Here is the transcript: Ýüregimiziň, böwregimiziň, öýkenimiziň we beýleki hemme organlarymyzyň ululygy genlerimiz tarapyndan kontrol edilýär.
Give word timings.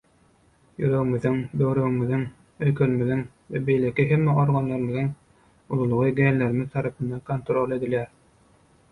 Ýüregimiziň, 0.83 1.35
böwregimiziň, 1.61 2.23
öýkenimiziň 2.67 3.19
we 3.55 3.61
beýleki 3.67 4.05
hemme 4.11 4.35
organlarymyzyň 4.43 5.11
ululygy 5.77 6.15
genlerimiz 6.21 6.71
tarapyndan 6.77 7.21
kontrol 7.29 7.77
edilýär. 7.77 8.09